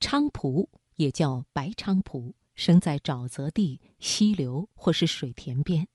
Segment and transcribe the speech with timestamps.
[0.00, 5.86] 菖蒲也叫白菖蒲，生在沼泽地、溪流或是水田边。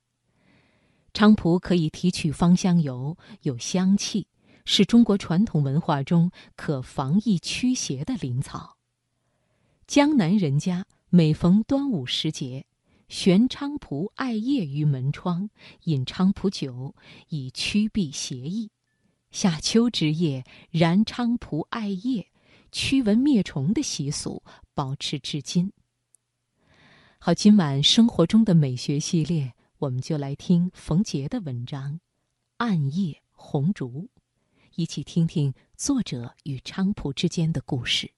[1.12, 4.28] 菖蒲可以提取芳香油，有香气，
[4.65, 8.78] 是中国传统文化中可防疫驱邪的灵草。
[9.88, 12.66] 江南人家每逢端午时节，
[13.08, 15.50] 悬菖蒲艾叶于门窗，
[15.84, 16.96] 饮菖蒲酒，
[17.30, 18.72] 以驱避邪疫。
[19.32, 22.28] 夏秋之夜，燃菖蒲艾叶，
[22.71, 24.43] 驱蚊灭虫的习俗
[24.73, 25.71] 保持至今。
[27.17, 29.53] 好，今晚生活中的美学系列。
[29.77, 31.93] 我们就来听冯杰的文章
[32.57, 33.90] 《暗夜红烛》，
[34.76, 38.09] 一起听听作者与菖蒲之间的故事。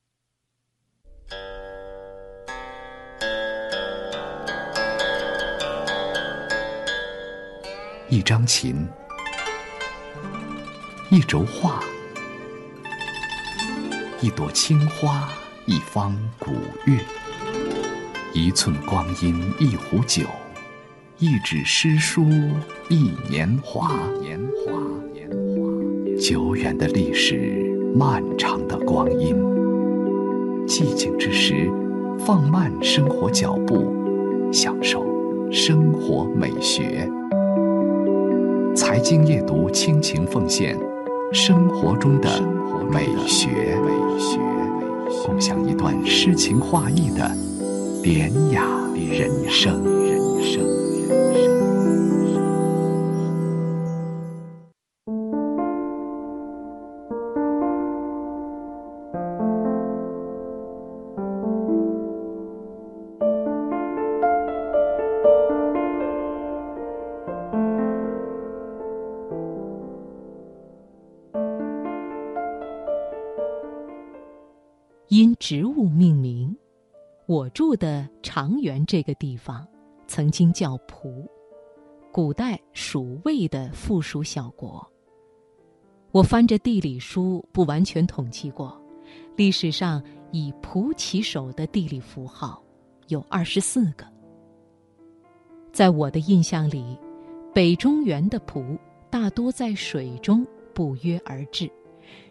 [8.10, 8.88] 一张琴，
[11.10, 11.84] 一轴画，
[14.20, 15.30] 一朵青花，
[15.68, 16.50] 一方古
[16.86, 16.98] 月，
[18.34, 20.24] 一寸光阴，一壶酒。
[21.20, 22.26] 一纸诗书，
[22.90, 23.92] 一年华。
[24.20, 24.74] 年华，
[25.14, 26.20] 年华。
[26.20, 29.36] 久远的历史，漫长的光阴。
[30.66, 31.72] 寂静之时，
[32.18, 33.94] 放慢生活脚步，
[34.52, 35.06] 享受
[35.52, 37.08] 生活美学。
[38.76, 40.76] 财经夜读，倾情奉献
[41.32, 42.30] 生活中的
[42.92, 44.40] 美学，美学，
[45.26, 47.30] 共享一段诗情画意的
[48.02, 48.64] 典雅
[48.96, 49.84] 人生，
[75.10, 76.54] 因植物命名，
[77.28, 79.66] 我住的长垣这个地方，
[80.06, 81.26] 曾经叫蒲，
[82.12, 84.86] 古代蜀魏的附属小国。
[86.12, 88.78] 我翻着地理书，不完全统计过，
[89.38, 92.62] 历史上以蒲起首的地理符号
[93.08, 94.06] 有二十四个。
[95.72, 97.00] 在我的印象里，
[97.54, 98.78] 北中原的蒲
[99.10, 101.72] 大多在水中不约而至。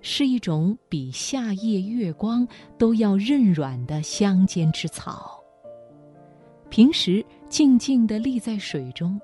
[0.03, 2.47] 是一种比夏夜月光
[2.79, 5.43] 都要韧软的乡间之草。
[6.69, 9.21] 平时静静地立在水中，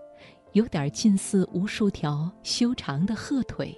[0.52, 3.68] 有点近似无数条修长的鹤腿；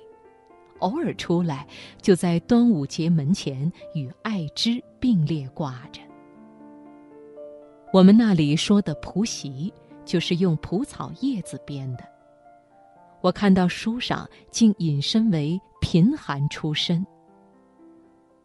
[0.81, 1.67] 偶尔出来，
[2.01, 6.01] 就在端午节门前与艾枝并列挂着。
[7.93, 9.73] 我们那里说的蒲席，
[10.05, 12.05] 就是用蒲草叶子编的。
[13.23, 15.59] 我看到书上竟引申为。
[15.85, 17.07] 贫寒出身。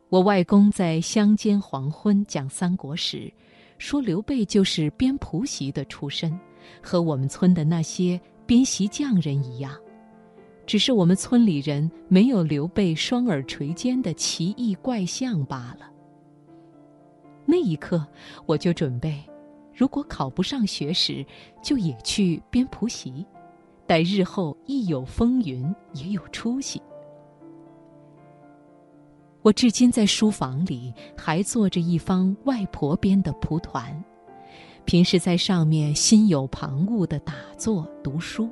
[0.09, 3.31] 我外公在乡间黄昏讲三国时，
[3.77, 6.37] 说刘备就是编蒲席的出身，
[6.83, 9.73] 和我们村的那些编席匠人一样，
[10.65, 15.89] 只是我们村里人没有刘备双耳垂肩的奇异怪相罢了。
[17.45, 18.05] 那一刻，
[18.45, 19.17] 我就准备，
[19.73, 21.25] 如果考不上学时，
[21.63, 23.25] 就也去编蒲席，
[23.87, 26.81] 待日后亦有风云，也有出息。
[29.41, 34.03] 我至今在书房里还坐着一方外婆编的蒲团，
[34.83, 38.49] 平时在上面心有旁骛的打坐读书。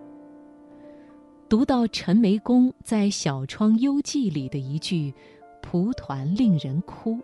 [1.50, 5.14] 读到陈眉公在《小窗幽记》里的一句
[5.62, 7.20] “蒲团令人哭”，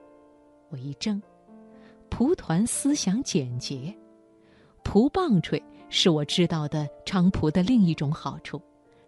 [0.69, 1.21] 我一怔。
[2.09, 3.93] 蒲团思想简洁，
[4.83, 8.61] 蒲棒槌是我知道的菖蒲的另一种好处。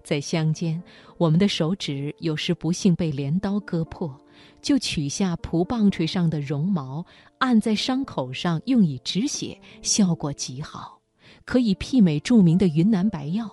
[0.03, 0.81] 在乡间，
[1.17, 4.15] 我们的手指有时不幸被镰刀割破。
[4.61, 7.05] 就取下蒲棒槌上的绒毛，
[7.37, 10.99] 按在伤口上用以止血，效果极好，
[11.45, 13.49] 可以媲美著名的云南白药。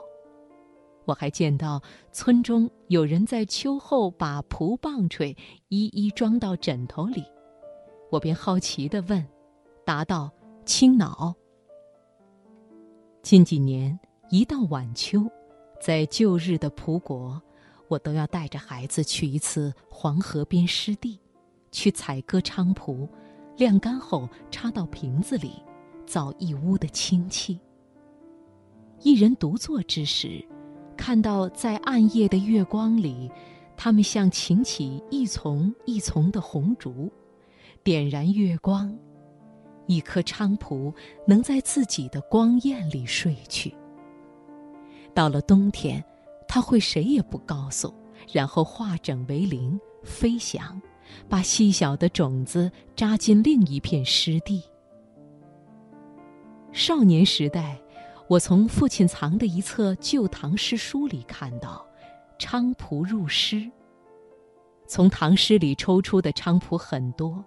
[1.04, 1.82] 我还见到
[2.12, 5.36] 村中有人在秋后把蒲棒槌
[5.68, 7.24] 一一装到枕头里，
[8.10, 9.26] 我便好奇地问
[9.84, 10.30] ：“答道
[10.64, 11.34] ：“青脑。”
[13.20, 13.98] 近几年
[14.30, 15.28] 一到晚秋，
[15.80, 17.42] 在旧日的蒲国。
[17.92, 21.20] 我都要带着孩子去一次黄河边湿地，
[21.70, 23.06] 去采割菖蒲，
[23.58, 25.62] 晾干后插到瓶子里，
[26.06, 27.60] 造一屋的清气。
[29.02, 30.42] 一人独坐之时，
[30.96, 33.30] 看到在暗夜的月光里，
[33.76, 37.12] 他们像擎起一丛一丛的红烛，
[37.84, 38.96] 点燃月光，
[39.86, 40.94] 一棵菖蒲
[41.26, 43.74] 能在自己的光焰里睡去。
[45.12, 46.02] 到了冬天。
[46.54, 47.94] 他会谁也不告诉，
[48.30, 50.78] 然后化整为零飞翔，
[51.26, 54.62] 把细小的种子扎进另一片湿地。
[56.70, 57.80] 少年时代，
[58.28, 61.86] 我从父亲藏的一册旧唐诗书里看到，
[62.38, 63.66] 菖蒲入诗。
[64.86, 67.42] 从唐诗里抽出的菖蒲很多，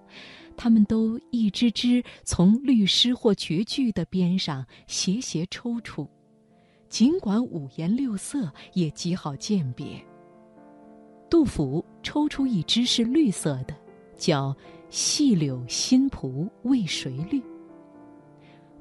[0.58, 6.10] 它们都一支支从律诗或绝句的边上斜斜抽出，
[6.90, 10.02] 尽管五颜六色，也极好鉴别。
[11.30, 13.76] 杜甫抽出一支是绿色的，
[14.16, 14.56] 叫
[14.90, 17.40] “细柳新蒲为谁绿”；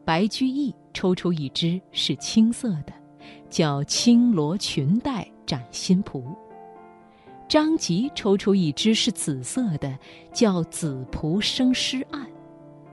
[0.04, 2.92] 白居易抽出一支是青色的，
[3.48, 6.20] 叫“青罗裙带展新蒲”；
[7.48, 9.98] 张籍抽出一支是紫色的，
[10.32, 12.26] 叫“紫蒲生诗案”，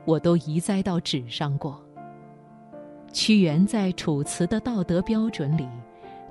[0.06, 1.80] 我都移栽到纸上过。
[3.12, 5.68] 屈原在《楚辞》的道德标准里，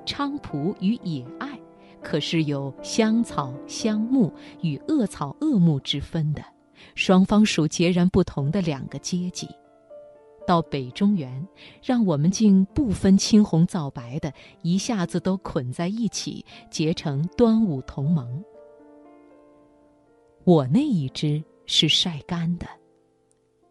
[0.05, 1.59] 菖蒲与野艾。
[2.01, 6.43] 可是有香草、香木与恶草、恶木之分的，
[6.95, 9.47] 双方属截然不同的两个阶级。
[10.47, 11.47] 到北中原，
[11.83, 18.43] 让我们竟不分青红皂白的，一下子都捆在一起，结成端午同盟。
[20.43, 22.65] 我那一只是晒干的，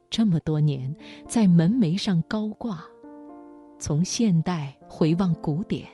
[0.09, 0.95] 这么多年
[1.27, 2.85] 在门楣上高挂，
[3.81, 5.89] 从现代回望古典。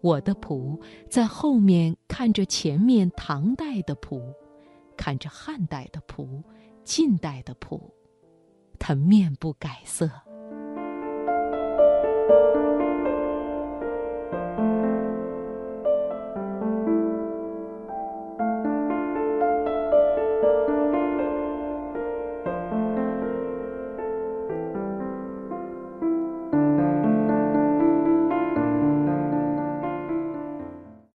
[0.00, 4.20] 我的谱在后面看着前面唐代的谱，
[4.96, 6.42] 看着汉代的谱，
[6.82, 7.92] 近代的谱，
[8.78, 10.10] 他面不改色。